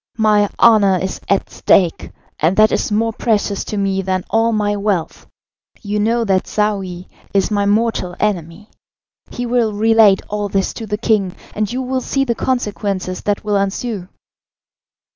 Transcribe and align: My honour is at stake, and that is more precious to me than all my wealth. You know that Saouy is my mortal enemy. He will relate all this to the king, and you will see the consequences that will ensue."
My 0.17 0.49
honour 0.59 0.97
is 0.99 1.21
at 1.29 1.51
stake, 1.51 2.09
and 2.39 2.57
that 2.57 2.71
is 2.71 2.91
more 2.91 3.13
precious 3.13 3.63
to 3.65 3.77
me 3.77 4.01
than 4.01 4.23
all 4.31 4.51
my 4.51 4.75
wealth. 4.75 5.27
You 5.83 5.99
know 5.99 6.23
that 6.25 6.47
Saouy 6.47 7.05
is 7.35 7.51
my 7.51 7.67
mortal 7.67 8.15
enemy. 8.19 8.71
He 9.29 9.45
will 9.45 9.73
relate 9.73 10.23
all 10.27 10.49
this 10.49 10.73
to 10.73 10.87
the 10.87 10.97
king, 10.97 11.35
and 11.53 11.71
you 11.71 11.83
will 11.83 12.01
see 12.01 12.23
the 12.25 12.33
consequences 12.33 13.21
that 13.21 13.43
will 13.43 13.57
ensue." 13.57 14.07